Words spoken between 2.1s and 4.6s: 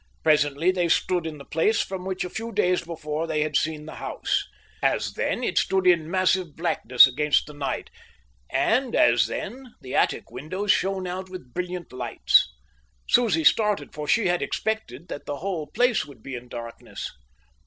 a few days before they had seen the house.